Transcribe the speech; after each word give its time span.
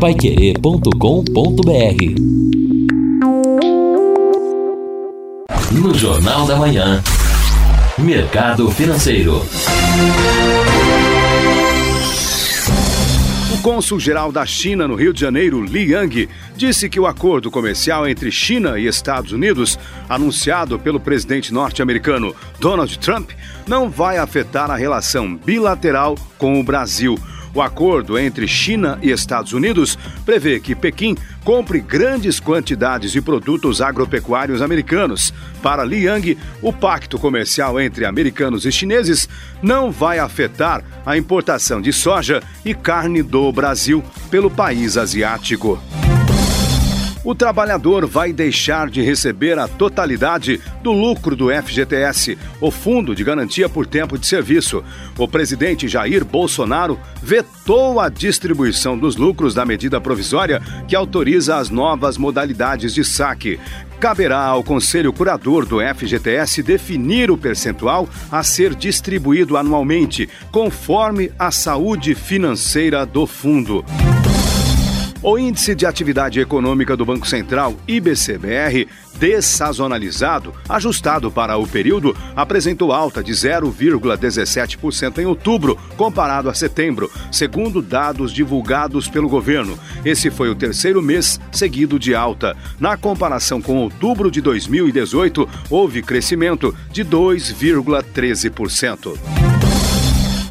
paiquerê.com.br 0.00 0.90
No 5.72 5.94
Jornal 5.94 6.46
da 6.46 6.56
Manhã, 6.56 7.02
Mercado 7.96 8.70
Financeiro. 8.70 9.42
O 13.54 13.62
cônsul-geral 13.62 14.30
da 14.30 14.44
China 14.44 14.86
no 14.86 14.94
Rio 14.96 15.14
de 15.14 15.20
Janeiro, 15.20 15.64
Li 15.64 15.92
Yang, 15.92 16.28
disse 16.54 16.90
que 16.90 17.00
o 17.00 17.06
acordo 17.06 17.50
comercial 17.50 18.06
entre 18.06 18.30
China 18.30 18.78
e 18.78 18.86
Estados 18.86 19.32
Unidos, 19.32 19.78
anunciado 20.10 20.78
pelo 20.78 21.00
presidente 21.00 21.54
norte-americano 21.54 22.36
Donald 22.60 22.98
Trump, 22.98 23.30
não 23.66 23.88
vai 23.88 24.18
afetar 24.18 24.70
a 24.70 24.76
relação 24.76 25.34
bilateral 25.34 26.16
com 26.36 26.60
o 26.60 26.62
Brasil. 26.62 27.18
O 27.56 27.62
acordo 27.62 28.18
entre 28.18 28.46
China 28.46 28.98
e 29.00 29.10
Estados 29.10 29.54
Unidos 29.54 29.98
prevê 30.26 30.60
que 30.60 30.74
Pequim 30.74 31.16
compre 31.42 31.80
grandes 31.80 32.38
quantidades 32.38 33.10
de 33.10 33.22
produtos 33.22 33.80
agropecuários 33.80 34.60
americanos. 34.60 35.32
Para 35.62 35.82
Liang, 35.82 36.36
o 36.60 36.70
pacto 36.70 37.18
comercial 37.18 37.80
entre 37.80 38.04
americanos 38.04 38.66
e 38.66 38.70
chineses 38.70 39.26
não 39.62 39.90
vai 39.90 40.18
afetar 40.18 40.84
a 41.06 41.16
importação 41.16 41.80
de 41.80 41.94
soja 41.94 42.42
e 42.62 42.74
carne 42.74 43.22
do 43.22 43.50
Brasil 43.50 44.04
pelo 44.30 44.50
país 44.50 44.98
asiático 44.98 45.80
o 47.26 47.34
trabalhador 47.34 48.06
vai 48.06 48.32
deixar 48.32 48.88
de 48.88 49.02
receber 49.02 49.58
a 49.58 49.66
totalidade 49.66 50.60
do 50.80 50.92
lucro 50.92 51.34
do 51.34 51.48
FGTS, 51.50 52.38
o 52.60 52.70
Fundo 52.70 53.16
de 53.16 53.24
Garantia 53.24 53.68
por 53.68 53.84
Tempo 53.84 54.16
de 54.16 54.24
Serviço. 54.24 54.84
O 55.18 55.26
presidente 55.26 55.88
Jair 55.88 56.24
Bolsonaro 56.24 56.96
vetou 57.20 57.98
a 57.98 58.08
distribuição 58.08 58.96
dos 58.96 59.16
lucros 59.16 59.54
da 59.54 59.66
medida 59.66 60.00
provisória 60.00 60.62
que 60.86 60.94
autoriza 60.94 61.56
as 61.56 61.68
novas 61.68 62.16
modalidades 62.16 62.94
de 62.94 63.04
saque. 63.04 63.58
Caberá 63.98 64.44
ao 64.44 64.62
Conselho 64.62 65.12
Curador 65.12 65.66
do 65.66 65.78
FGTS 65.80 66.62
definir 66.62 67.28
o 67.28 67.36
percentual 67.36 68.08
a 68.30 68.44
ser 68.44 68.72
distribuído 68.72 69.56
anualmente, 69.56 70.28
conforme 70.52 71.32
a 71.36 71.50
saúde 71.50 72.14
financeira 72.14 73.04
do 73.04 73.26
fundo. 73.26 73.84
O 75.26 75.36
Índice 75.36 75.74
de 75.74 75.84
Atividade 75.84 76.38
Econômica 76.38 76.96
do 76.96 77.04
Banco 77.04 77.26
Central, 77.26 77.74
IBCBR, 77.88 78.86
dessazonalizado, 79.18 80.54
ajustado 80.68 81.32
para 81.32 81.56
o 81.56 81.66
período, 81.66 82.16
apresentou 82.36 82.92
alta 82.92 83.24
de 83.24 83.32
0,17% 83.32 85.18
em 85.18 85.26
outubro, 85.26 85.76
comparado 85.96 86.48
a 86.48 86.54
setembro, 86.54 87.10
segundo 87.32 87.82
dados 87.82 88.32
divulgados 88.32 89.08
pelo 89.08 89.28
governo. 89.28 89.76
Esse 90.04 90.30
foi 90.30 90.48
o 90.48 90.54
terceiro 90.54 91.02
mês 91.02 91.40
seguido 91.50 91.98
de 91.98 92.14
alta. 92.14 92.56
Na 92.78 92.96
comparação 92.96 93.60
com 93.60 93.78
outubro 93.78 94.30
de 94.30 94.40
2018, 94.40 95.48
houve 95.68 96.02
crescimento 96.02 96.72
de 96.92 97.04
2,13%. 97.04 99.45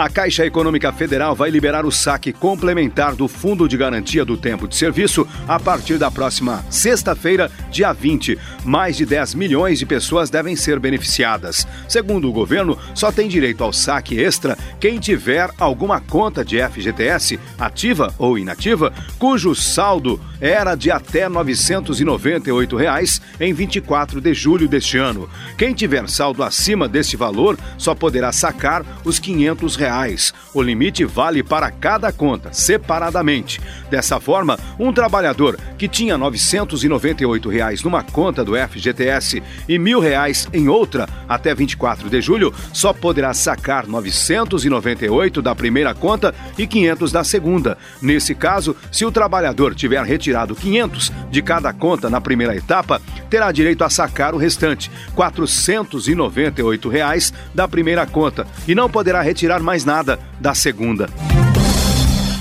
A 0.00 0.08
Caixa 0.08 0.46
Econômica 0.46 0.90
Federal 0.94 1.36
vai 1.36 1.50
liberar 1.50 1.84
o 1.84 1.92
saque 1.92 2.32
complementar 2.32 3.14
do 3.14 3.28
Fundo 3.28 3.68
de 3.68 3.76
Garantia 3.76 4.24
do 4.24 4.34
Tempo 4.34 4.66
de 4.66 4.74
Serviço 4.74 5.28
a 5.46 5.60
partir 5.60 5.98
da 5.98 6.10
próxima 6.10 6.64
sexta-feira, 6.70 7.52
dia 7.70 7.92
20. 7.92 8.38
Mais 8.64 8.96
de 8.96 9.04
10 9.04 9.34
milhões 9.34 9.78
de 9.78 9.84
pessoas 9.84 10.30
devem 10.30 10.56
ser 10.56 10.78
beneficiadas. 10.80 11.68
Segundo 11.86 12.30
o 12.30 12.32
governo, 12.32 12.78
só 12.94 13.12
tem 13.12 13.28
direito 13.28 13.62
ao 13.62 13.74
saque 13.74 14.18
extra 14.18 14.56
quem 14.80 14.98
tiver 14.98 15.50
alguma 15.58 16.00
conta 16.00 16.42
de 16.42 16.56
FGTS, 16.66 17.38
ativa 17.58 18.14
ou 18.16 18.38
inativa, 18.38 18.94
cujo 19.18 19.54
saldo 19.54 20.18
era 20.40 20.74
de 20.74 20.90
até 20.90 21.28
998 21.28 22.74
reais 22.74 23.20
em 23.38 23.52
24 23.52 24.18
de 24.18 24.32
julho 24.32 24.66
deste 24.66 24.96
ano. 24.96 25.28
Quem 25.58 25.74
tiver 25.74 26.08
saldo 26.08 26.42
acima 26.42 26.88
deste 26.88 27.18
valor 27.18 27.58
só 27.76 27.94
poderá 27.94 28.32
sacar 28.32 28.82
os 29.04 29.18
500 29.18 29.76
reais 29.76 29.89
reais. 29.90 30.32
O 30.54 30.62
limite 30.62 31.04
vale 31.04 31.42
para 31.42 31.70
cada 31.70 32.12
conta, 32.12 32.52
separadamente. 32.52 33.60
Dessa 33.90 34.20
forma, 34.20 34.58
um 34.78 34.92
trabalhador 34.92 35.58
que 35.76 35.88
tinha 35.88 36.16
998 36.16 37.48
reais 37.48 37.82
numa 37.82 38.02
conta 38.02 38.44
do 38.44 38.54
FGTS 38.56 39.42
e 39.68 39.78
1.000 39.78 40.00
reais 40.00 40.48
em 40.52 40.68
outra 40.68 41.08
até 41.28 41.54
24 41.54 42.08
de 42.08 42.20
julho, 42.20 42.54
só 42.72 42.92
poderá 42.92 43.34
sacar 43.34 43.84
R$ 43.84 43.90
998 43.90 45.42
da 45.42 45.54
primeira 45.54 45.92
conta 45.94 46.34
e 46.56 46.62
R$ 46.62 46.68
500 46.68 47.12
da 47.12 47.24
segunda. 47.24 47.76
Nesse 48.00 48.34
caso, 48.34 48.76
se 48.92 49.04
o 49.04 49.10
trabalhador 49.10 49.74
tiver 49.74 50.04
retirado 50.04 50.54
500 50.54 51.12
de 51.30 51.42
cada 51.42 51.72
conta 51.72 52.08
na 52.08 52.20
primeira 52.20 52.54
etapa, 52.54 53.00
terá 53.28 53.50
direito 53.50 53.82
a 53.82 53.90
sacar 53.90 54.34
o 54.34 54.38
restante, 54.38 54.90
498 55.14 56.88
reais 56.88 57.32
da 57.54 57.66
primeira 57.66 58.06
conta, 58.06 58.46
e 58.68 58.74
não 58.74 58.88
poderá 58.88 59.22
retirar 59.22 59.60
mais 59.60 59.79
mais 59.80 59.84
nada 59.84 60.18
da 60.40 60.54
segunda. 60.54 61.08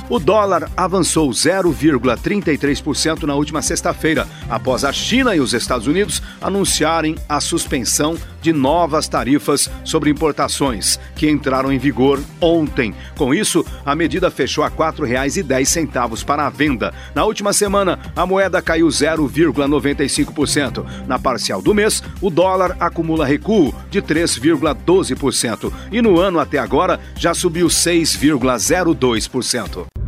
O 0.09 0.18
dólar 0.18 0.72
avançou 0.75 1.30
0,33% 1.30 3.24
na 3.24 3.36
última 3.36 3.62
sexta-feira, 3.62 4.28
após 4.50 4.84
a 4.84 4.92
China 4.92 5.36
e 5.36 5.40
os 5.40 5.53
Estados 5.53 5.86
Unidos 5.86 6.24
anunciarem 6.42 7.16
a 7.30 7.40
suspensão 7.40 8.18
de 8.42 8.52
novas 8.52 9.08
tarifas 9.08 9.70
sobre 9.84 10.09
importações, 10.09 11.00
que 11.16 11.30
entraram 11.30 11.72
em 11.72 11.78
vigor 11.78 12.20
ontem. 12.42 12.96
Com 13.16 13.36
isso, 13.36 13.64
a 13.86 13.96
medida 13.96 14.31
fechou 14.31 14.64
a 14.64 14.70
R$ 14.70 14.78
4,10 14.78 16.26
para 16.26 16.47
a 16.47 16.50
venda. 16.50 16.91
Na 17.14 17.24
última 17.26 17.53
semana, 17.53 18.00
a 18.16 18.26
moeda 18.26 18.64
caiu 18.64 18.88
0,95%. 18.88 20.84
Na 21.06 21.20
parcial 21.20 21.62
do 21.62 21.76
mês, 21.76 22.02
o 22.20 22.31
dólar 22.31 22.76
acumula 22.80 23.28
recuo 23.28 23.76
de 23.91 24.02
3,12% 24.02 25.72
e 25.91 26.02
no 26.02 26.20
ano 26.20 26.40
até 26.40 26.58
agora 26.58 27.00
já 27.16 27.36
subiu 27.36 27.68
6,02% 27.68 29.98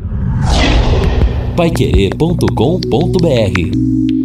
paiquerê.com.br 1.62 4.21